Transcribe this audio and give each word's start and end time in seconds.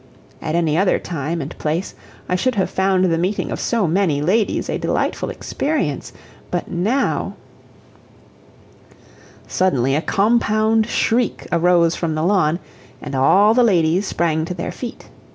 At 0.41 0.55
any 0.55 0.79
other 0.79 0.97
time 0.97 1.41
and 1.41 1.55
place 1.59 1.93
I 2.27 2.35
should 2.35 2.55
have 2.55 2.71
found 2.71 3.05
the 3.05 3.19
meeting 3.19 3.51
of 3.51 3.59
so 3.59 3.85
many 3.85 4.19
ladies 4.19 4.67
a 4.67 4.79
delightful 4.79 5.29
experience, 5.29 6.11
but 6.49 6.67
now 6.71 7.35
Suddenly 9.45 9.93
a 9.93 10.01
compound 10.01 10.87
shriek 10.87 11.45
arose 11.51 11.95
from 11.95 12.15
the 12.15 12.23
lawn, 12.23 12.57
and 12.99 13.13
all 13.13 13.53
the 13.53 13.61
ladies 13.63 14.07
sprang 14.07 14.43
to 14.45 14.55
their 14.55 14.71
feet. 14.71 15.07